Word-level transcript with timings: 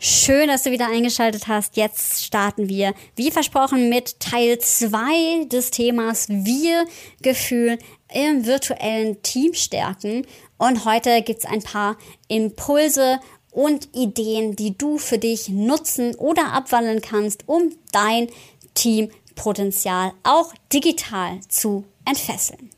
Schön, 0.00 0.46
dass 0.46 0.62
du 0.62 0.70
wieder 0.70 0.86
eingeschaltet 0.86 1.48
hast. 1.48 1.76
Jetzt 1.76 2.24
starten 2.24 2.68
wir, 2.68 2.94
wie 3.16 3.32
versprochen, 3.32 3.88
mit 3.88 4.20
Teil 4.20 4.56
2 4.60 5.46
des 5.46 5.72
Themas 5.72 6.28
Wir-Gefühl 6.28 7.80
im 8.14 8.46
virtuellen 8.46 9.20
Team 9.22 9.54
stärken. 9.54 10.24
Und 10.56 10.84
heute 10.84 11.20
gibt 11.22 11.40
es 11.40 11.46
ein 11.46 11.62
paar 11.62 11.96
Impulse 12.28 13.18
und 13.50 13.88
Ideen, 13.92 14.54
die 14.54 14.78
du 14.78 14.98
für 14.98 15.18
dich 15.18 15.48
nutzen 15.48 16.14
oder 16.14 16.52
abwandeln 16.52 17.00
kannst, 17.00 17.48
um 17.48 17.72
dein 17.90 18.28
Teampotenzial 18.74 20.12
auch 20.22 20.54
digital 20.72 21.40
zu 21.48 21.84
entfesseln. 22.04 22.70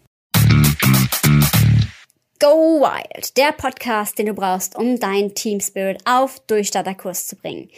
Go 2.42 2.80
Wild, 2.80 3.36
der 3.36 3.52
Podcast, 3.52 4.18
den 4.18 4.24
du 4.24 4.32
brauchst, 4.32 4.74
um 4.74 4.98
dein 4.98 5.34
Team 5.34 5.60
Spirit 5.60 5.98
auf 6.06 6.40
Durchstarterkurs 6.46 7.26
zu 7.26 7.36
bringen. 7.36 7.68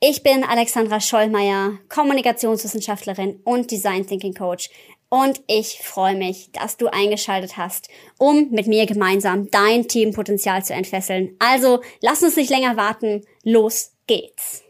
Ich 0.00 0.22
bin 0.22 0.44
Alexandra 0.44 0.98
Schollmeier, 0.98 1.72
Kommunikationswissenschaftlerin 1.90 3.38
und 3.44 3.70
Design 3.70 4.06
Thinking 4.06 4.32
Coach 4.32 4.70
und 5.10 5.42
ich 5.46 5.80
freue 5.82 6.16
mich, 6.16 6.50
dass 6.52 6.78
du 6.78 6.86
eingeschaltet 6.86 7.58
hast, 7.58 7.90
um 8.16 8.50
mit 8.50 8.66
mir 8.66 8.86
gemeinsam 8.86 9.50
dein 9.50 9.86
Teampotenzial 9.86 10.64
zu 10.64 10.72
entfesseln. 10.72 11.36
Also 11.38 11.82
lass 12.00 12.22
uns 12.22 12.36
nicht 12.36 12.48
länger 12.48 12.78
warten, 12.78 13.26
los 13.42 13.92
geht's. 14.06 14.62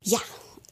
Ja, 0.00 0.20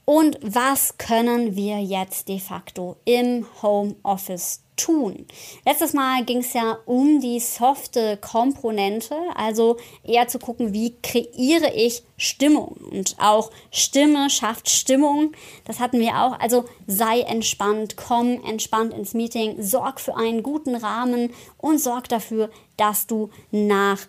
und 0.06 0.38
was 0.40 0.96
können 0.96 1.56
wir 1.56 1.78
jetzt 1.80 2.28
de 2.28 2.38
facto 2.38 2.96
im 3.04 3.46
Homeoffice 3.60 4.62
tun. 4.82 5.26
Letztes 5.64 5.92
Mal 5.92 6.24
ging 6.24 6.38
es 6.38 6.52
ja 6.52 6.78
um 6.86 7.20
die 7.20 7.40
softe 7.40 8.16
Komponente, 8.16 9.16
also 9.34 9.76
eher 10.02 10.28
zu 10.28 10.38
gucken, 10.38 10.72
wie 10.72 10.96
kreiere 11.02 11.72
ich 11.74 12.02
Stimmung. 12.16 12.76
Und 12.90 13.16
auch 13.18 13.50
Stimme 13.70 14.30
schafft 14.30 14.68
Stimmung. 14.68 15.32
Das 15.64 15.80
hatten 15.80 16.00
wir 16.00 16.16
auch. 16.22 16.38
Also 16.40 16.64
sei 16.86 17.20
entspannt, 17.20 17.96
komm 17.96 18.42
entspannt 18.44 18.94
ins 18.94 19.14
Meeting, 19.14 19.62
sorg 19.62 20.00
für 20.00 20.16
einen 20.16 20.42
guten 20.42 20.74
Rahmen 20.74 21.32
und 21.58 21.78
sorg 21.78 22.08
dafür, 22.08 22.50
dass 22.76 23.06
du 23.06 23.30
nach 23.50 24.00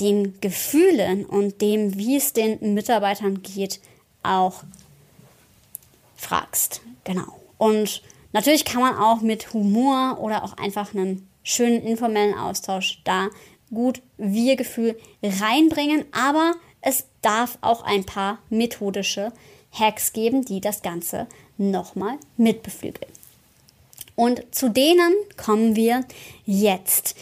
den 0.00 0.40
Gefühlen 0.40 1.24
und 1.24 1.60
dem, 1.60 1.96
wie 1.96 2.16
es 2.16 2.32
den 2.32 2.74
Mitarbeitern 2.74 3.42
geht, 3.42 3.80
auch 4.22 4.64
fragst. 6.16 6.80
Genau. 7.04 7.40
Und 7.58 8.02
Natürlich 8.34 8.64
kann 8.64 8.82
man 8.82 8.96
auch 8.96 9.20
mit 9.20 9.52
Humor 9.52 10.18
oder 10.20 10.42
auch 10.42 10.58
einfach 10.58 10.92
einem 10.92 11.26
schönen 11.44 11.80
informellen 11.82 12.36
Austausch 12.36 13.00
da 13.04 13.28
gut 13.72 14.02
Wir-Gefühl 14.18 14.98
reinbringen, 15.22 16.04
aber 16.10 16.54
es 16.80 17.04
darf 17.22 17.58
auch 17.60 17.84
ein 17.84 18.04
paar 18.04 18.38
methodische 18.50 19.32
Hacks 19.72 20.12
geben, 20.12 20.44
die 20.44 20.60
das 20.60 20.82
Ganze 20.82 21.28
nochmal 21.58 22.18
mitbeflügeln. 22.36 23.10
Und 24.16 24.42
zu 24.52 24.68
denen 24.68 25.14
kommen 25.36 25.76
wir 25.76 26.04
jetzt. 26.44 27.14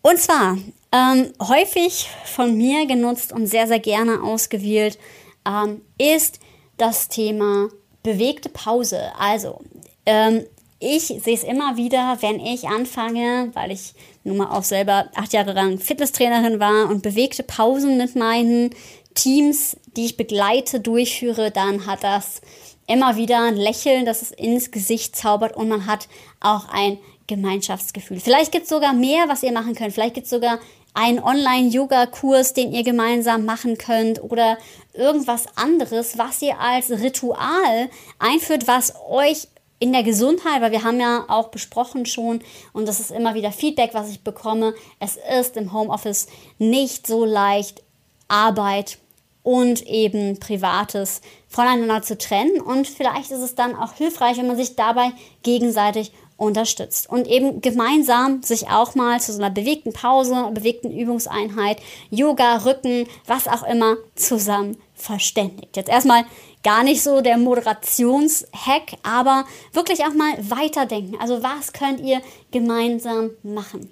Und 0.00 0.18
zwar 0.18 0.56
ähm, 0.92 1.32
häufig 1.42 2.08
von 2.24 2.56
mir 2.56 2.86
genutzt 2.86 3.32
und 3.32 3.46
sehr, 3.46 3.66
sehr 3.66 3.80
gerne 3.80 4.22
ausgewählt 4.22 4.98
ähm, 5.46 5.82
ist 5.98 6.40
das 6.78 7.08
Thema 7.08 7.68
bewegte 8.02 8.48
Pause. 8.48 9.12
Also 9.18 9.60
ähm, 10.06 10.44
ich 10.78 11.04
sehe 11.04 11.34
es 11.34 11.44
immer 11.44 11.76
wieder, 11.76 12.18
wenn 12.20 12.40
ich 12.40 12.66
anfange, 12.66 13.50
weil 13.54 13.70
ich 13.70 13.94
nun 14.24 14.38
mal 14.38 14.50
auch 14.50 14.64
selber 14.64 15.08
acht 15.14 15.32
Jahre 15.32 15.52
lang 15.52 15.78
Fitnesstrainerin 15.78 16.58
war 16.58 16.88
und 16.88 17.02
bewegte 17.02 17.44
Pausen 17.44 17.98
mit 17.98 18.16
meinen 18.16 18.70
Teams, 19.14 19.76
die 19.96 20.06
ich 20.06 20.16
begleite, 20.16 20.80
durchführe, 20.80 21.52
dann 21.52 21.86
hat 21.86 22.02
das 22.02 22.40
immer 22.88 23.16
wieder 23.16 23.44
ein 23.44 23.56
Lächeln, 23.56 24.04
das 24.04 24.22
es 24.22 24.32
ins 24.32 24.70
Gesicht 24.72 25.14
zaubert 25.14 25.56
und 25.56 25.68
man 25.68 25.86
hat 25.86 26.08
auch 26.40 26.68
ein 26.68 26.98
Gemeinschaftsgefühl. 27.28 28.18
Vielleicht 28.18 28.50
gibt 28.50 28.64
es 28.64 28.70
sogar 28.70 28.92
mehr, 28.92 29.28
was 29.28 29.42
ihr 29.42 29.52
machen 29.52 29.74
könnt. 29.74 29.92
Vielleicht 29.92 30.14
gibt 30.14 30.24
es 30.24 30.30
sogar 30.30 30.58
einen 30.94 31.20
Online-Yoga-Kurs, 31.20 32.54
den 32.54 32.72
ihr 32.72 32.82
gemeinsam 32.82 33.44
machen 33.44 33.78
könnt 33.78 34.22
oder 34.22 34.58
irgendwas 34.92 35.46
anderes, 35.56 36.18
was 36.18 36.42
ihr 36.42 36.58
als 36.58 36.90
Ritual 36.90 37.88
einführt, 38.18 38.66
was 38.66 38.94
euch 39.08 39.48
in 39.82 39.92
der 39.92 40.04
Gesundheit, 40.04 40.62
weil 40.62 40.70
wir 40.70 40.84
haben 40.84 41.00
ja 41.00 41.24
auch 41.26 41.48
besprochen 41.48 42.06
schon, 42.06 42.40
und 42.72 42.86
das 42.86 43.00
ist 43.00 43.10
immer 43.10 43.34
wieder 43.34 43.50
Feedback, 43.50 43.90
was 43.94 44.10
ich 44.10 44.22
bekomme, 44.22 44.74
es 45.00 45.18
ist 45.40 45.56
im 45.56 45.72
Homeoffice 45.72 46.28
nicht 46.58 47.08
so 47.08 47.24
leicht, 47.24 47.82
Arbeit 48.28 48.98
und 49.42 49.84
eben 49.84 50.38
Privates 50.38 51.20
voneinander 51.48 52.00
zu 52.00 52.16
trennen. 52.16 52.60
Und 52.60 52.86
vielleicht 52.86 53.32
ist 53.32 53.40
es 53.40 53.56
dann 53.56 53.74
auch 53.74 53.94
hilfreich, 53.94 54.38
wenn 54.38 54.46
man 54.46 54.56
sich 54.56 54.76
dabei 54.76 55.10
gegenseitig 55.42 56.12
unterstützt 56.36 57.08
und 57.10 57.26
eben 57.26 57.60
gemeinsam 57.60 58.40
sich 58.44 58.68
auch 58.68 58.94
mal 58.94 59.20
zu 59.20 59.32
so 59.32 59.38
einer 59.38 59.50
bewegten 59.50 59.92
Pause, 59.92 60.48
bewegten 60.54 60.96
Übungseinheit, 60.96 61.78
Yoga, 62.10 62.58
Rücken, 62.58 63.08
was 63.26 63.48
auch 63.48 63.64
immer 63.64 63.96
zusammen 64.14 64.76
verständigt. 64.94 65.76
Jetzt 65.76 65.90
erstmal 65.90 66.24
gar 66.62 66.84
nicht 66.84 67.02
so 67.02 67.20
der 67.20 67.38
Moderationshack, 67.38 68.98
aber 69.02 69.44
wirklich 69.72 70.04
auch 70.04 70.14
mal 70.14 70.34
weiterdenken. 70.38 71.16
Also 71.20 71.42
was 71.42 71.72
könnt 71.72 72.00
ihr 72.00 72.20
gemeinsam 72.50 73.30
machen? 73.42 73.90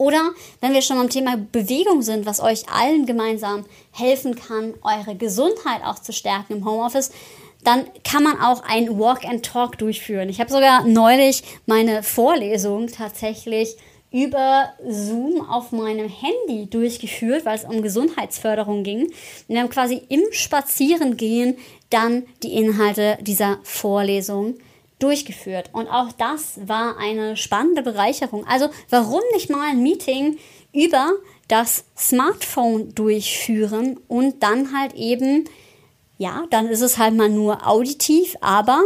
Oder 0.00 0.30
wenn 0.62 0.72
wir 0.72 0.80
schon 0.80 0.96
am 0.96 1.10
Thema 1.10 1.36
Bewegung 1.36 2.00
sind, 2.00 2.24
was 2.24 2.40
euch 2.40 2.70
allen 2.70 3.04
gemeinsam 3.04 3.66
helfen 3.90 4.34
kann, 4.34 4.72
eure 4.82 5.14
Gesundheit 5.14 5.84
auch 5.84 5.98
zu 5.98 6.14
stärken 6.14 6.54
im 6.54 6.64
Homeoffice, 6.64 7.10
dann 7.64 7.84
kann 8.02 8.22
man 8.22 8.40
auch 8.40 8.62
ein 8.62 8.98
Walk 8.98 9.26
and 9.26 9.44
Talk 9.44 9.76
durchführen. 9.76 10.30
Ich 10.30 10.40
habe 10.40 10.50
sogar 10.50 10.84
neulich 10.84 11.42
meine 11.66 12.02
Vorlesung 12.02 12.86
tatsächlich 12.86 13.76
über 14.10 14.72
Zoom 14.88 15.48
auf 15.48 15.70
meinem 15.70 16.08
Handy 16.08 16.68
durchgeführt, 16.68 17.44
weil 17.44 17.56
es 17.56 17.64
um 17.64 17.82
Gesundheitsförderung 17.82 18.82
ging. 18.82 19.02
Und 19.02 19.14
wir 19.48 19.60
haben 19.60 19.70
quasi 19.70 20.02
im 20.08 20.22
Spazierengehen 20.32 21.56
dann 21.90 22.24
die 22.42 22.54
Inhalte 22.54 23.18
dieser 23.20 23.58
Vorlesung 23.62 24.54
durchgeführt. 24.98 25.70
Und 25.72 25.88
auch 25.88 26.12
das 26.12 26.60
war 26.66 26.96
eine 26.98 27.36
spannende 27.36 27.82
Bereicherung. 27.82 28.46
Also 28.46 28.68
warum 28.88 29.20
nicht 29.32 29.50
mal 29.50 29.70
ein 29.70 29.82
Meeting 29.82 30.38
über 30.72 31.10
das 31.48 31.84
Smartphone 31.98 32.94
durchführen 32.94 33.98
und 34.06 34.42
dann 34.42 34.78
halt 34.78 34.94
eben, 34.94 35.48
ja, 36.18 36.44
dann 36.50 36.68
ist 36.68 36.80
es 36.82 36.98
halt 36.98 37.14
mal 37.14 37.28
nur 37.28 37.66
auditiv, 37.66 38.36
aber 38.40 38.82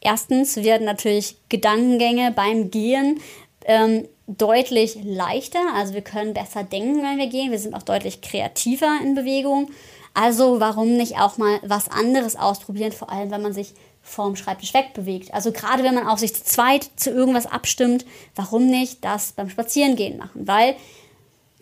erstens 0.00 0.56
werden 0.56 0.84
natürlich 0.84 1.36
Gedankengänge 1.48 2.32
beim 2.32 2.70
Gehen 2.70 3.20
ähm, 3.64 4.06
deutlich 4.26 4.98
leichter. 5.02 5.60
Also 5.74 5.94
wir 5.94 6.02
können 6.02 6.34
besser 6.34 6.64
denken, 6.64 7.02
wenn 7.02 7.18
wir 7.18 7.28
gehen. 7.28 7.50
Wir 7.50 7.58
sind 7.58 7.74
auch 7.74 7.82
deutlich 7.82 8.20
kreativer 8.20 8.98
in 9.02 9.14
Bewegung. 9.14 9.70
Also 10.14 10.60
warum 10.60 10.96
nicht 10.96 11.18
auch 11.18 11.38
mal 11.38 11.58
was 11.62 11.88
anderes 11.88 12.36
ausprobieren, 12.36 12.92
vor 12.92 13.10
allem 13.10 13.30
wenn 13.30 13.42
man 13.42 13.52
sich 13.52 13.74
vorm 14.02 14.36
Schreibtisch 14.36 14.74
wegbewegt. 14.74 15.32
Also 15.32 15.52
gerade 15.52 15.84
wenn 15.84 15.94
man 15.94 16.06
auch 16.06 16.18
sich 16.18 16.34
zu 16.34 16.44
zweit 16.44 16.90
zu 16.96 17.10
irgendwas 17.10 17.46
abstimmt, 17.46 18.04
warum 18.34 18.66
nicht 18.66 19.04
das 19.04 19.32
beim 19.32 19.48
Spazierengehen 19.48 20.18
machen? 20.18 20.46
Weil 20.46 20.76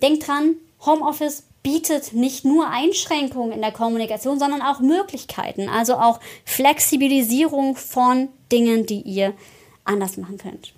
denkt 0.02 0.26
dran, 0.26 0.56
Homeoffice 0.84 1.44
bietet 1.62 2.14
nicht 2.14 2.44
nur 2.44 2.68
Einschränkungen 2.68 3.52
in 3.52 3.60
der 3.60 3.72
Kommunikation, 3.72 4.38
sondern 4.38 4.62
auch 4.62 4.80
Möglichkeiten. 4.80 5.68
Also 5.68 5.94
auch 5.94 6.18
Flexibilisierung 6.44 7.76
von 7.76 8.28
Dingen, 8.50 8.86
die 8.86 9.02
ihr 9.02 9.34
anders 9.84 10.16
machen 10.16 10.38
könnt. 10.38 10.72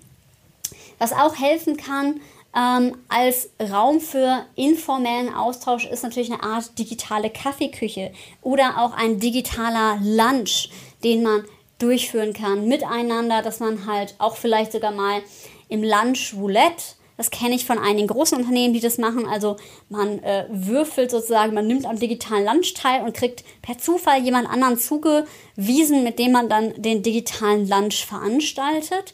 Was 0.99 1.13
auch 1.13 1.35
helfen 1.39 1.77
kann 1.77 2.19
ähm, 2.55 2.97
als 3.09 3.49
Raum 3.71 3.99
für 3.99 4.45
informellen 4.55 5.33
Austausch 5.33 5.85
ist 5.85 6.03
natürlich 6.03 6.31
eine 6.31 6.43
Art 6.43 6.77
digitale 6.77 7.29
Kaffeeküche 7.29 8.11
oder 8.41 8.81
auch 8.81 8.93
ein 8.93 9.19
digitaler 9.19 9.97
Lunch, 10.01 10.69
den 11.03 11.23
man 11.23 11.43
durchführen 11.79 12.33
kann 12.33 12.67
miteinander, 12.67 13.41
dass 13.41 13.59
man 13.59 13.87
halt 13.87 14.15
auch 14.19 14.35
vielleicht 14.35 14.71
sogar 14.71 14.91
mal 14.91 15.21
im 15.67 15.83
Lunch 15.83 16.33
Roulette 16.35 16.95
das 17.17 17.29
kenne 17.29 17.55
ich 17.55 17.65
von 17.65 17.77
einigen 17.77 18.07
großen 18.07 18.37
Unternehmen, 18.37 18.73
die 18.73 18.79
das 18.79 18.97
machen. 18.97 19.27
Also 19.27 19.57
man 19.89 20.19
äh, 20.23 20.45
würfelt 20.49 21.11
sozusagen, 21.11 21.53
man 21.53 21.67
nimmt 21.67 21.85
am 21.85 21.99
digitalen 21.99 22.45
Lunch 22.45 22.73
teil 22.73 23.03
und 23.03 23.13
kriegt 23.13 23.43
per 23.61 23.77
Zufall 23.77 24.21
jemand 24.21 24.49
anderen 24.49 24.77
zugewiesen, 24.77 26.03
mit 26.03 26.17
dem 26.17 26.31
man 26.31 26.49
dann 26.49 26.81
den 26.81 27.03
digitalen 27.03 27.67
Lunch 27.69 28.05
veranstaltet. 28.05 29.13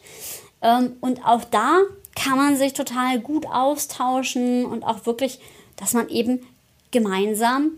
Ähm, 0.62 0.96
und 1.02 1.26
auch 1.26 1.44
da 1.44 1.82
kann 2.16 2.38
man 2.38 2.58
sich 2.58 2.74
total 2.74 3.20
gut 3.20 3.46
austauschen 3.46 4.66
und 4.66 4.84
auch 4.84 5.06
wirklich, 5.06 5.40
dass 5.76 5.94
man 5.94 6.10
eben 6.10 6.46
gemeinsam 6.92 7.72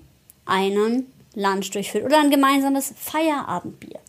einen 0.45 1.11
Lunch 1.35 1.71
durchführt 1.71 2.05
oder 2.05 2.19
ein 2.19 2.31
gemeinsames 2.31 2.93
Feierabendbier. 2.97 3.99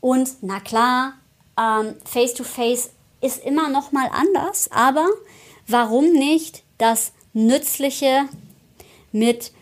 Und 0.00 0.30
na 0.42 0.60
klar, 0.60 1.14
ähm, 1.58 1.94
Face-to-Face 2.04 2.90
ist 3.20 3.44
immer 3.44 3.68
noch 3.68 3.92
mal 3.92 4.08
anders, 4.12 4.70
aber 4.70 5.06
warum 5.66 6.12
nicht 6.12 6.62
das 6.78 7.12
Nützliche 7.32 8.28
mit 9.12 9.52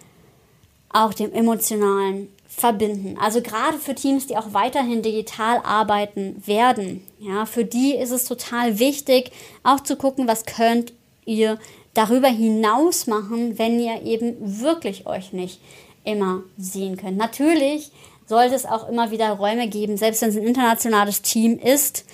auch 0.90 1.14
dem 1.14 1.32
emotionalen 1.32 2.32
verbinden. 2.56 3.19
Also 3.20 3.43
gerade 3.43 3.79
für 3.79 3.94
Teams, 3.94 4.26
die 4.26 4.37
auch 4.37 4.55
weiterhin 4.55 5.03
digital 5.03 5.61
arbeiten 5.62 6.43
werden, 6.47 7.06
ja, 7.19 7.44
für 7.44 7.64
die 7.64 7.94
ist 7.94 8.11
es 8.11 8.25
total 8.25 8.79
wichtig, 8.79 9.31
auch 9.62 9.81
zu 9.81 9.97
gucken, 9.97 10.26
was 10.26 10.47
könnt 10.47 10.93
ihr 11.26 11.58
darüber 11.93 12.29
hinaus 12.29 13.06
machen, 13.06 13.58
wenn 13.58 13.79
ihr 13.81 14.03
eben 14.03 14.37
wirklich 14.41 15.06
euch 15.06 15.32
nicht 15.32 15.61
immer 16.05 16.43
sehen 16.56 16.97
könnt. 16.97 17.17
Natürlich 17.17 17.91
sollte 18.26 18.55
es 18.55 18.67
auch 18.67 18.88
immer 18.88 19.11
wieder 19.11 19.31
Räume 19.31 19.69
geben, 19.69 19.97
selbst 19.97 20.23
wenn 20.23 20.31
es 20.31 20.37
ein 20.37 20.47
internationales 20.47 21.23
Team 21.23 21.59
ist, 21.59 22.05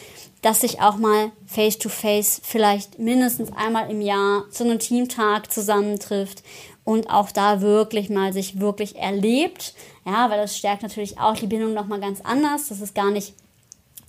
dass 0.40 0.60
sich 0.60 0.80
auch 0.80 0.96
mal 0.96 1.30
face-to-face 1.46 2.38
-face 2.38 2.40
vielleicht 2.42 2.98
mindestens 2.98 3.52
einmal 3.52 3.90
im 3.90 4.00
Jahr 4.00 4.44
zu 4.50 4.64
einem 4.64 4.80
Teamtag 4.80 5.52
zusammentrifft 5.52 6.42
und 6.84 7.08
auch 7.10 7.30
da 7.30 7.60
wirklich 7.60 8.10
mal 8.10 8.32
sich 8.32 8.60
wirklich 8.60 8.96
erlebt. 8.96 9.74
Ja, 10.04 10.30
weil 10.30 10.38
das 10.38 10.56
stärkt 10.56 10.82
natürlich 10.82 11.18
auch 11.18 11.36
die 11.36 11.46
Bindung 11.46 11.74
nochmal 11.74 12.00
ganz 12.00 12.20
anders. 12.22 12.68
Das 12.68 12.80
ist 12.80 12.94
gar 12.94 13.10
nicht 13.10 13.34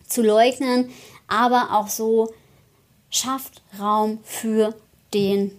zu 0.08 0.22
leugnen, 0.22 0.90
aber 1.28 1.70
auch 1.72 1.88
so 1.88 2.34
schafft 3.10 3.62
Raum 3.80 4.20
für 4.24 4.74
den, 5.14 5.52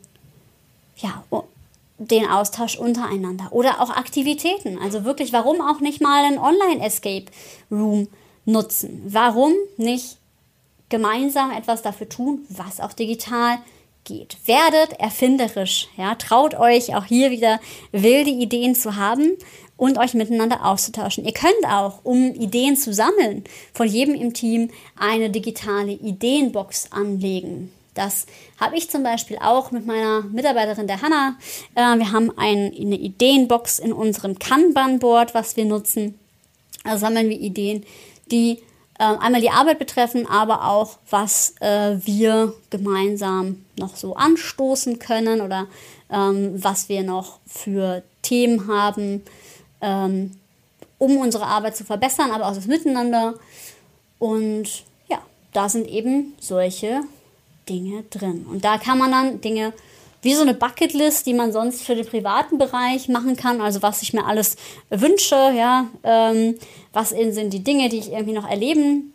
ja, 0.96 1.24
den 1.98 2.28
Austausch 2.28 2.76
untereinander 2.76 3.48
oder 3.52 3.80
auch 3.80 3.90
Aktivitäten. 3.90 4.78
Also 4.78 5.04
wirklich, 5.04 5.32
warum 5.32 5.60
auch 5.60 5.80
nicht 5.80 6.00
mal 6.00 6.24
ein 6.24 6.38
Online-Escape 6.38 7.26
Room 7.70 8.08
nutzen? 8.44 9.02
Warum 9.06 9.52
nicht 9.76 10.18
gemeinsam 10.88 11.50
etwas 11.50 11.82
dafür 11.82 12.08
tun, 12.08 12.44
was 12.48 12.80
auch 12.80 12.92
digital 12.92 13.58
geht. 14.04 14.36
Werdet 14.44 15.00
erfinderisch, 15.00 15.88
ja, 15.96 16.14
traut 16.14 16.54
euch 16.54 16.94
auch 16.94 17.04
hier 17.04 17.30
wieder 17.30 17.58
wilde 17.90 18.30
Ideen 18.30 18.74
zu 18.74 18.96
haben 18.96 19.32
und 19.76 19.98
euch 19.98 20.14
miteinander 20.14 20.64
auszutauschen. 20.64 21.24
Ihr 21.24 21.32
könnt 21.32 21.66
auch, 21.68 22.00
um 22.04 22.34
Ideen 22.34 22.76
zu 22.76 22.92
sammeln, 22.92 23.44
von 23.72 23.88
jedem 23.88 24.14
im 24.14 24.32
Team 24.34 24.70
eine 24.96 25.30
digitale 25.30 25.92
Ideenbox 25.92 26.92
anlegen. 26.92 27.72
Das 27.94 28.26
habe 28.58 28.76
ich 28.76 28.90
zum 28.90 29.02
Beispiel 29.02 29.38
auch 29.40 29.70
mit 29.70 29.86
meiner 29.86 30.22
Mitarbeiterin 30.22 30.86
der 30.86 31.00
Hanna. 31.00 31.36
Äh, 31.74 31.98
wir 31.98 32.12
haben 32.12 32.36
ein, 32.36 32.72
eine 32.78 32.96
Ideenbox 32.96 33.78
in 33.78 33.92
unserem 33.92 34.38
Kanban-Board, 34.38 35.34
was 35.34 35.56
wir 35.56 35.64
nutzen. 35.64 36.18
Da 36.82 36.98
sammeln 36.98 37.28
wir 37.28 37.40
Ideen, 37.40 37.84
die 38.30 38.58
äh, 38.98 39.04
einmal 39.04 39.40
die 39.40 39.50
Arbeit 39.50 39.78
betreffen, 39.78 40.26
aber 40.26 40.68
auch, 40.68 40.98
was 41.08 41.54
äh, 41.60 41.96
wir 42.04 42.54
gemeinsam 42.70 43.64
noch 43.78 43.96
so 43.96 44.14
anstoßen 44.14 44.98
können 44.98 45.40
oder 45.40 45.66
ähm, 46.10 46.52
was 46.62 46.88
wir 46.88 47.02
noch 47.02 47.38
für 47.46 48.02
Themen 48.22 48.68
haben, 48.68 49.22
ähm, 49.84 50.32
um 50.98 51.18
unsere 51.18 51.46
Arbeit 51.46 51.76
zu 51.76 51.84
verbessern, 51.84 52.30
aber 52.30 52.48
auch 52.48 52.54
das 52.54 52.66
Miteinander. 52.66 53.34
Und 54.18 54.84
ja, 55.08 55.18
da 55.52 55.68
sind 55.68 55.86
eben 55.86 56.32
solche 56.40 57.02
Dinge 57.68 58.04
drin. 58.10 58.46
Und 58.50 58.64
da 58.64 58.78
kann 58.78 58.98
man 58.98 59.10
dann 59.10 59.40
Dinge 59.40 59.74
wie 60.22 60.34
so 60.34 60.40
eine 60.40 60.54
Bucketlist, 60.54 61.26
die 61.26 61.34
man 61.34 61.52
sonst 61.52 61.82
für 61.82 61.94
den 61.94 62.06
privaten 62.06 62.56
Bereich 62.56 63.08
machen 63.08 63.36
kann, 63.36 63.60
also 63.60 63.82
was 63.82 64.00
ich 64.00 64.14
mir 64.14 64.24
alles 64.24 64.56
wünsche, 64.88 65.34
ja, 65.34 65.86
ähm, 66.02 66.58
was 66.94 67.10
sind 67.10 67.52
die 67.52 67.62
Dinge, 67.62 67.90
die 67.90 67.98
ich 67.98 68.10
irgendwie 68.10 68.32
noch 68.32 68.48
erleben 68.48 69.12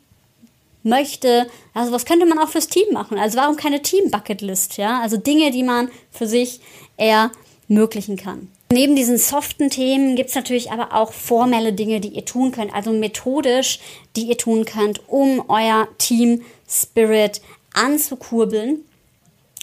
möchte. 0.84 1.48
Also 1.74 1.92
was 1.92 2.06
könnte 2.06 2.28
man 2.28 2.38
auch 2.38 2.50
fürs 2.50 2.68
Team 2.68 2.94
machen? 2.94 3.18
Also 3.18 3.40
warum 3.40 3.56
keine 3.56 3.82
Team-Bucketlist, 3.82 4.78
ja? 4.78 5.02
Also 5.02 5.18
Dinge, 5.18 5.50
die 5.50 5.64
man 5.64 5.90
für 6.12 6.28
sich 6.28 6.62
ermöglichen 6.98 8.16
kann. 8.16 8.52
Neben 8.72 8.96
diesen 8.96 9.18
soften 9.18 9.72
Themen 9.72 10.16
gibt 10.16 10.30
es 10.30 10.36
natürlich 10.36 10.72
aber 10.72 10.94
auch 10.94 11.12
formelle 11.12 11.74
Dinge, 11.74 12.00
die 12.00 12.10
ihr 12.10 12.26
tun 12.26 12.52
könnt, 12.52 12.74
also 12.74 12.92
methodisch, 12.92 13.80
die 14.16 14.28
ihr 14.28 14.38
tun 14.38 14.64
könnt, 14.66 15.02
um 15.10 15.44
euer 15.50 15.88
Team 15.98 16.44
Spirit 16.68 17.42
anzukurbeln. 17.74 18.86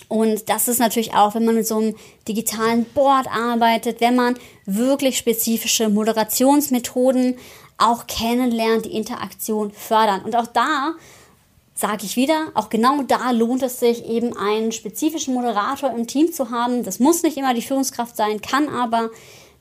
Und 0.08 0.48
das 0.48 0.66
ist 0.66 0.80
natürlich 0.80 1.14
auch, 1.14 1.36
wenn 1.36 1.44
man 1.44 1.54
mit 1.54 1.68
so 1.68 1.78
einem 1.78 1.94
digitalen 2.26 2.84
Board 2.84 3.28
arbeitet, 3.28 4.00
wenn 4.00 4.16
man 4.16 4.36
wirklich 4.64 5.18
spezifische 5.18 5.88
Moderationsmethoden 5.88 7.36
auch 7.78 8.08
kennenlernt, 8.08 8.86
die 8.86 8.96
Interaktion 8.96 9.70
fördern. 9.70 10.22
Und 10.22 10.34
auch 10.34 10.46
da 10.48 10.94
sage 11.76 12.06
ich 12.06 12.16
wieder, 12.16 12.48
auch 12.54 12.70
genau 12.70 13.02
da 13.02 13.30
lohnt 13.30 13.62
es 13.62 13.78
sich 13.78 14.08
eben 14.08 14.36
einen 14.36 14.72
spezifischen 14.72 15.34
Moderator 15.34 15.90
im 15.90 16.06
Team 16.06 16.32
zu 16.32 16.50
haben. 16.50 16.82
Das 16.82 16.98
muss 16.98 17.22
nicht 17.22 17.36
immer 17.36 17.54
die 17.54 17.62
Führungskraft 17.62 18.16
sein, 18.16 18.40
kann 18.40 18.68
aber, 18.68 19.10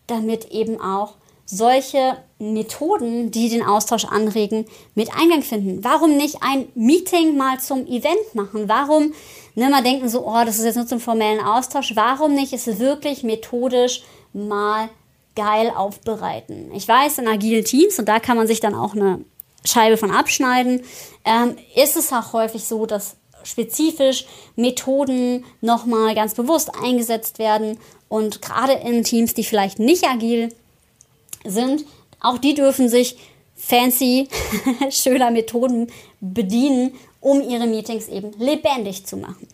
damit 0.08 0.52
eben 0.52 0.80
auch 0.80 1.16
solche 1.46 2.18
Methoden, 2.40 3.32
die 3.32 3.50
den 3.50 3.64
Austausch 3.64 4.06
anregen, 4.06 4.66
mit 4.96 5.10
Eingang 5.16 5.44
finden. 5.44 5.84
Warum 5.84 6.16
nicht 6.16 6.38
ein 6.42 6.68
Meeting 6.74 7.38
mal 7.38 7.60
zum 7.60 7.86
Event 7.86 8.34
machen? 8.34 8.68
Warum 8.68 9.14
ne, 9.56 9.70
mal 9.70 9.84
denken 9.84 10.10
so, 10.10 10.26
oh, 10.26 10.44
das 10.46 10.58
ist 10.58 10.66
jetzt 10.66 10.76
nur 10.76 10.88
zum 10.88 11.00
formellen 11.00 11.44
Austausch. 11.44 11.96
Warum 11.96 12.34
nicht 12.34 12.54
es 12.54 12.80
wirklich 12.80 13.24
methodisch 13.24 14.04
mal 14.34 14.90
geil 15.36 15.72
aufbereiten? 15.76 16.72
Ich 16.74 16.88
weiß, 16.88 17.20
in 17.20 17.28
agilen 17.28 17.66
Teams, 17.66 18.00
und 18.00 18.08
da 18.08 18.20
kann 18.20 18.38
man 18.38 18.48
sich 18.48 18.60
dann 18.60 18.74
auch 18.74 18.96
eine 18.96 19.24
Scheibe 19.66 19.98
von 19.98 20.12
abschneiden, 20.12 20.82
ähm, 21.26 21.56
ist 21.76 21.96
es 21.96 22.12
auch 22.14 22.34
häufig 22.34 22.66
so, 22.66 22.86
dass 22.86 23.18
spezifisch 23.44 24.26
Methoden 24.56 25.46
nochmal 25.62 26.16
ganz 26.16 26.34
bewusst 26.34 26.72
eingesetzt 26.82 27.40
werden. 27.40 27.78
Und 28.10 28.42
gerade 28.42 28.74
in 28.74 29.04
Teams, 29.04 29.34
die 29.34 29.44
vielleicht 29.44 29.80
nicht 29.80 30.04
agil 30.06 30.54
sind, 31.44 31.86
auch 32.20 32.38
die 32.38 32.54
dürfen 32.54 32.90
sich 32.90 33.18
fancy, 33.56 34.28
schöner 34.90 35.32
Methoden 35.32 35.88
bedienen, 36.20 36.94
um 37.22 37.42
ihre 37.42 37.68
Meetings 37.68 38.08
eben 38.08 38.32
lebendig 38.38 39.06
zu 39.06 39.18
machen. 39.18 39.48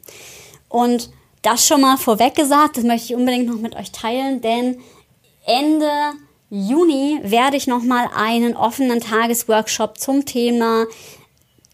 Und 0.69 1.09
das 1.41 1.65
schon 1.65 1.81
mal 1.81 1.97
vorweg 1.97 2.35
gesagt, 2.35 2.77
das 2.77 2.83
möchte 2.83 3.13
ich 3.13 3.19
unbedingt 3.19 3.47
noch 3.47 3.59
mit 3.59 3.75
euch 3.75 3.91
teilen, 3.91 4.41
denn 4.41 4.79
Ende 5.45 5.89
Juni 6.53 7.17
werde 7.23 7.55
ich 7.55 7.65
noch 7.65 7.81
mal 7.81 8.09
einen 8.13 8.57
offenen 8.57 8.99
Tagesworkshop 8.99 9.97
zum 9.97 10.25
Thema 10.25 10.85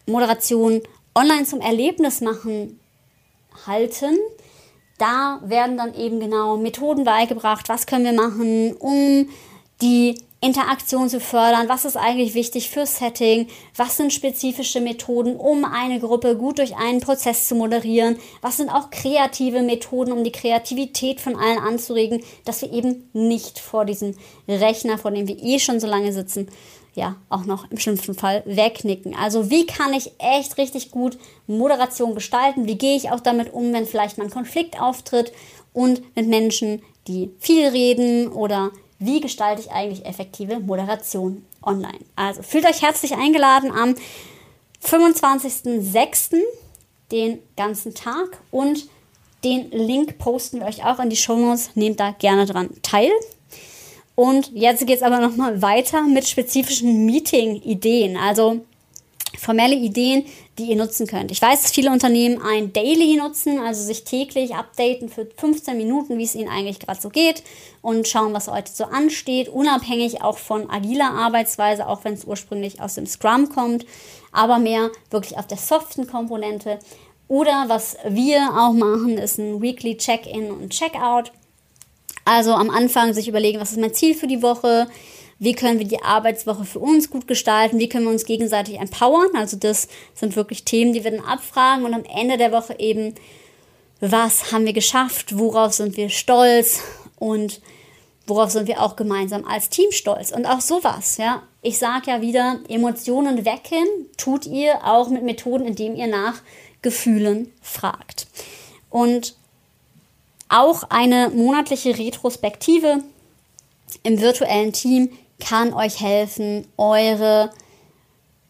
Moderation 0.06 0.84
online 1.16 1.46
zum 1.46 1.62
Erlebnis 1.62 2.22
machen 2.22 2.80
halten. 3.66 4.20
Da 5.00 5.42
werden 5.44 5.78
dann 5.78 5.96
eben 5.96 6.20
genau 6.20 6.58
Methoden 6.58 7.06
beigebracht, 7.06 7.70
was 7.70 7.88
können 7.88 8.06
wir 8.06 8.14
machen, 8.14 8.74
um 8.74 9.28
die 9.82 10.22
Interaktion 10.48 11.10
zu 11.10 11.20
fördern, 11.20 11.68
was 11.68 11.84
ist 11.84 11.98
eigentlich 11.98 12.34
wichtig 12.34 12.70
für 12.70 12.86
Setting, 12.86 13.48
was 13.76 13.98
sind 13.98 14.14
spezifische 14.14 14.80
Methoden, 14.80 15.36
um 15.36 15.66
eine 15.66 16.00
Gruppe 16.00 16.38
gut 16.38 16.60
durch 16.60 16.76
einen 16.76 17.02
Prozess 17.02 17.48
zu 17.50 17.56
moderieren, 17.56 18.18
was 18.42 18.58
sind 18.58 18.70
auch 18.70 18.90
kreative 18.90 19.62
Methoden, 19.62 20.14
um 20.14 20.24
die 20.24 20.32
Kreativität 20.32 21.20
von 21.20 21.36
allen 21.36 21.60
anzuregen, 21.60 22.24
dass 22.46 22.62
wir 22.62 22.72
eben 22.72 23.10
nicht 23.12 23.60
vor 23.60 23.84
diesem 23.84 24.16
Rechner, 24.48 24.98
vor 24.98 25.12
dem 25.12 25.28
wir 25.28 25.38
eh 25.44 25.60
schon 25.60 25.82
so 25.82 25.88
lange 25.88 26.14
sitzen, 26.14 26.48
ja, 26.96 27.18
auch 27.30 27.44
noch 27.44 27.70
im 27.70 27.78
schlimmsten 27.78 28.16
Fall 28.16 28.42
wegnicken. 28.46 29.16
Also 29.16 29.52
wie 29.52 29.68
kann 29.68 29.94
ich 29.94 30.14
echt 30.18 30.58
richtig 30.58 30.92
gut 30.92 31.20
Moderation 31.46 32.16
gestalten? 32.16 32.68
Wie 32.68 32.78
gehe 32.78 32.96
ich 32.96 33.12
auch 33.12 33.20
damit 33.20 33.54
um, 33.54 33.72
wenn 33.74 33.86
vielleicht 33.86 34.18
mal 34.18 34.24
ein 34.24 34.32
Konflikt 34.32 34.82
auftritt 34.82 35.32
und 35.74 36.16
mit 36.16 36.28
Menschen, 36.28 36.82
die 37.08 37.30
viel 37.38 37.68
reden 37.68 38.30
oder 38.30 38.72
wie 39.00 39.22
gestalte 39.22 39.62
ich 39.62 39.72
eigentlich 39.72 40.06
effektive 40.06 40.60
Moderation 40.60 41.46
online. 41.62 42.00
Also 42.16 42.42
fühlt 42.42 42.66
euch 42.66 42.82
herzlich 42.82 43.14
eingeladen 43.16 43.72
am 43.72 43.96
25.06. 44.84 46.42
den 47.12 47.40
ganzen 47.56 47.94
Tag 47.94 48.42
und 48.52 48.88
den 49.44 49.70
Link 49.72 50.18
posten 50.18 50.60
wir 50.60 50.68
euch 50.68 50.84
auch 50.84 51.00
in 51.00 51.10
die 51.10 51.16
Show 51.16 51.38
Notes. 51.38 51.72
Nehmt 51.76 52.00
da 52.00 52.12
gerne 52.12 52.46
dran 52.46 52.70
teil. 52.82 53.12
Und 54.16 54.52
jetzt 54.54 54.86
geht 54.88 54.98
es 54.98 55.04
aber 55.04 55.20
nochmal 55.20 55.62
weiter 55.62 56.02
mit 56.02 56.28
spezifischen 56.28 57.06
Meeting-Ideen. 57.06 58.18
Also 58.18 58.66
formelle 59.38 59.76
Ideen, 59.76 60.26
die 60.58 60.66
ihr 60.66 60.76
nutzen 60.76 61.08
könnt. 61.08 61.32
Ich 61.32 61.42
weiß, 61.42 61.62
dass 61.62 61.72
viele 61.72 61.92
Unternehmen 61.92 62.42
ein 62.42 62.74
Daily 62.74 63.16
nutzen, 63.18 63.60
also 63.60 63.84
sich 63.84 64.04
täglich 64.04 64.56
updaten 64.56 65.10
für 65.10 65.28
15 65.38 65.78
Minuten, 65.78 66.18
wie 66.18 66.24
es 66.24 66.36
ihnen 66.36 66.50
eigentlich 66.50 66.80
gerade 66.80 67.00
so 67.00 67.10
geht 67.10 67.44
und 67.82 68.08
schauen, 68.08 68.34
was 68.34 68.48
heute 68.48 68.72
so 68.72 68.86
ansteht, 68.86 69.50
unabhängig 69.50 70.22
auch 70.22 70.38
von 70.38 70.70
agiler 70.70 71.12
Arbeitsweise, 71.12 71.88
auch 71.88 72.04
wenn 72.04 72.14
es 72.14 72.26
ursprünglich 72.26 72.82
aus 72.82 72.96
dem 72.96 73.06
Scrum 73.06 73.50
kommt, 73.50 73.86
aber 74.32 74.60
mehr 74.60 74.90
wirklich 75.10 75.38
auf 75.38 75.48
der 75.48 75.58
soften 75.58 76.08
Komponente. 76.08 76.80
Oder 77.28 77.66
was 77.68 77.98
wir 78.08 78.50
auch 78.58 78.74
machen, 78.74 79.18
ist 79.18 79.38
ein 79.38 79.62
Weekly 79.62 79.98
Check-in 79.98 80.52
und 80.52 80.70
Check-out. 80.70 81.32
Also 82.26 82.54
am 82.54 82.70
Anfang 82.70 83.14
sich 83.14 83.28
überlegen, 83.28 83.60
was 83.60 83.72
ist 83.72 83.80
mein 83.80 83.94
Ziel 83.94 84.16
für 84.16 84.28
die 84.28 84.42
Woche, 84.42 84.88
wie 85.40 85.54
können 85.54 85.80
wir 85.80 85.88
die 85.88 86.02
Arbeitswoche 86.02 86.66
für 86.66 86.80
uns 86.80 87.10
gut 87.10 87.28
gestalten, 87.28 87.80
wie 87.80 87.90
können 87.90 88.06
wir 88.06 88.12
uns 88.12 88.26
gegenseitig 88.26 88.80
empowern. 88.80 89.30
Also 89.36 89.58
das 89.58 89.88
sind 90.14 90.36
wirklich 90.36 90.64
Themen, 90.64 90.94
die 90.94 91.04
wir 91.04 91.12
dann 91.12 91.26
abfragen 91.26 91.86
und 91.86 91.94
am 91.94 92.04
Ende 92.06 92.38
der 92.38 92.52
Woche 92.52 92.76
eben, 92.80 93.14
was 94.00 94.52
haben 94.52 94.66
wir 94.66 94.74
geschafft, 94.74 95.38
worauf 95.38 95.74
sind 95.74 95.98
wir 95.98 96.10
stolz 96.10 96.82
und 97.18 97.62
worauf 98.26 98.52
sind 98.52 98.68
wir 98.68 98.82
auch 98.82 98.96
gemeinsam 98.96 99.46
als 99.46 99.70
Team 99.70 99.92
stolz? 99.92 100.32
Und 100.32 100.46
auch 100.46 100.62
sowas, 100.62 101.18
ja. 101.18 101.44
Ich 101.62 101.78
sage 101.78 102.12
ja 102.12 102.22
wieder, 102.22 102.60
Emotionen 102.68 103.46
wecken 103.46 103.86
tut 104.18 104.46
ihr 104.46 104.86
auch 104.86 105.10
mit 105.10 105.24
Methoden, 105.24 105.66
indem 105.66 105.96
ihr 105.96 106.08
nach 106.08 106.42
Gefühlen 106.82 107.52
fragt. 107.62 108.28
Und 108.90 109.36
auch 110.50 110.84
eine 110.90 111.30
monatliche 111.30 111.98
Retrospektive 111.98 113.04
im 114.04 114.22
virtuellen 114.22 114.74
Team 114.74 115.10
kann 115.40 115.74
euch 115.74 116.02
helfen, 116.02 116.68
eure 116.78 117.52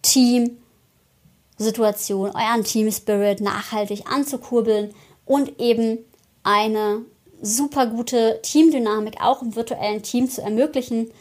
Team-Situation, 0.01 2.32
euren 2.32 2.63
Team-Spirit 2.63 3.41
nachhaltig 3.41 4.10
anzukurbeln 4.10 4.96
und 5.25 5.60
eben 5.60 6.00
eine 6.44 7.03
super 7.41 7.88
gute 7.88 8.39
Teamdynamik 8.41 9.22
auch 9.22 9.41
im 9.41 9.56
virtuellen 9.56 10.01
Team 10.01 10.29
zu 10.29 10.41
ermöglichen. 10.41 11.12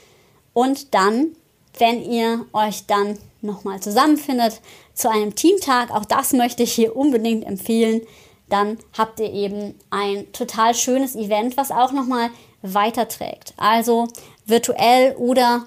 Und 0.53 0.95
dann, 0.95 1.37
wenn 1.79 2.03
ihr 2.03 2.47
euch 2.53 2.87
dann 2.87 3.19
nochmal 3.43 3.81
zusammenfindet 3.81 4.61
zu 4.95 5.11
einem 5.11 5.35
Teamtag, 5.35 5.91
auch 5.91 6.05
das 6.05 6.33
möchte 6.33 6.63
ich 6.63 6.73
hier 6.73 6.97
unbedingt 6.97 7.45
empfehlen, 7.45 8.03
dann 8.49 8.79
habt 8.97 9.21
ihr 9.21 9.33
eben 9.33 9.75
ein 9.91 10.31
total 10.33 10.75
schönes 10.75 11.17
Event, 11.17 11.57
was 11.57 11.71
auch 11.71 11.93
nochmal 11.93 12.31
weiterträgt. 12.63 13.55
Also 13.57 14.09
virtuell 14.47 15.15
oder 15.17 15.67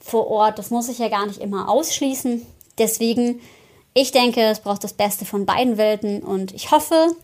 vor 0.00 0.26
Ort, 0.28 0.58
das 0.58 0.70
muss 0.70 0.88
ich 0.88 0.98
ja 0.98 1.08
gar 1.08 1.26
nicht 1.26 1.40
immer 1.40 1.68
ausschließen. 1.68 2.44
Deswegen, 2.76 3.40
ich 3.94 4.12
denke, 4.12 4.42
es 4.42 4.60
braucht 4.60 4.84
das 4.84 4.92
Beste 4.92 5.24
von 5.24 5.46
beiden 5.46 5.78
Welten 5.78 6.22
und 6.22 6.52
ich 6.52 6.70
hoffe, 6.70 7.14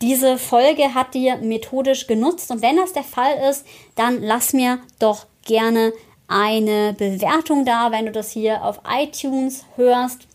diese 0.00 0.38
Folge 0.38 0.94
hat 0.94 1.12
dir 1.12 1.36
methodisch 1.36 2.06
genutzt 2.06 2.50
und 2.50 2.62
wenn 2.62 2.76
das 2.76 2.94
der 2.94 3.04
Fall 3.04 3.50
ist, 3.50 3.66
dann 3.96 4.22
lass 4.22 4.54
mir 4.54 4.78
doch 4.98 5.26
gerne 5.44 5.92
eine 6.28 6.94
Bewertung 6.94 7.64
da, 7.64 7.90
wenn 7.90 8.06
du 8.06 8.12
das 8.12 8.30
hier 8.30 8.64
auf 8.64 8.80
iTunes 8.88 9.64
hörst, 9.76 10.28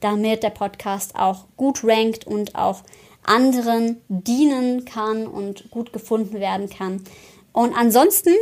damit 0.00 0.42
der 0.42 0.50
Podcast 0.50 1.16
auch 1.16 1.46
gut 1.56 1.82
rankt 1.82 2.26
und 2.26 2.54
auch 2.54 2.82
anderen 3.24 4.00
dienen 4.08 4.84
kann 4.84 5.26
und 5.26 5.70
gut 5.70 5.92
gefunden 5.92 6.38
werden 6.38 6.68
kann. 6.68 7.02
Und 7.52 7.74
ansonsten 7.74 8.34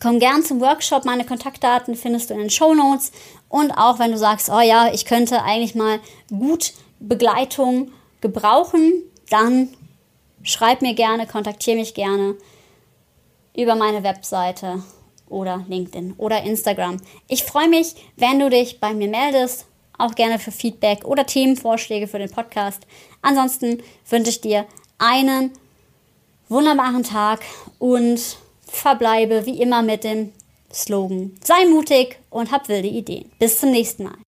komm 0.00 0.18
gern 0.18 0.42
zum 0.42 0.60
Workshop. 0.60 1.04
Meine 1.04 1.24
Kontaktdaten 1.24 1.94
findest 1.94 2.30
du 2.30 2.34
in 2.34 2.40
den 2.40 2.50
Show 2.50 2.74
Notes. 2.74 3.12
Und 3.48 3.72
auch 3.72 3.98
wenn 3.98 4.12
du 4.12 4.18
sagst, 4.18 4.50
oh 4.50 4.60
ja, 4.60 4.92
ich 4.92 5.04
könnte 5.04 5.42
eigentlich 5.42 5.74
mal 5.74 6.00
gut 6.28 6.72
Begleitung 7.00 7.92
gebrauchen, 8.20 8.92
dann 9.30 9.68
schreib 10.42 10.82
mir 10.82 10.94
gerne, 10.94 11.26
kontaktiere 11.26 11.76
mich 11.76 11.94
gerne 11.94 12.36
über 13.56 13.74
meine 13.74 14.02
Webseite 14.02 14.82
oder 15.28 15.64
LinkedIn 15.68 16.14
oder 16.16 16.42
Instagram. 16.42 16.98
Ich 17.28 17.44
freue 17.44 17.68
mich, 17.68 17.94
wenn 18.16 18.38
du 18.38 18.50
dich 18.50 18.80
bei 18.80 18.94
mir 18.94 19.08
meldest, 19.08 19.66
auch 19.98 20.14
gerne 20.14 20.38
für 20.38 20.52
Feedback 20.52 21.04
oder 21.04 21.26
Themenvorschläge 21.26 22.06
für 22.06 22.18
den 22.18 22.30
Podcast. 22.30 22.86
Ansonsten 23.20 23.82
wünsche 24.08 24.30
ich 24.30 24.40
dir 24.40 24.64
einen 24.98 25.52
wunderbaren 26.48 27.02
Tag 27.02 27.40
und 27.78 28.38
verbleibe 28.68 29.46
wie 29.46 29.60
immer 29.60 29.82
mit 29.82 30.04
dem 30.04 30.32
Slogan: 30.72 31.32
Sei 31.42 31.66
mutig 31.66 32.18
und 32.30 32.52
hab 32.52 32.68
wilde 32.68 32.88
Ideen. 32.88 33.30
Bis 33.38 33.58
zum 33.58 33.70
nächsten 33.70 34.04
Mal. 34.04 34.27